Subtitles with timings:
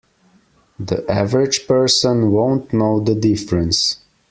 [0.79, 3.99] The average person won't know the difference.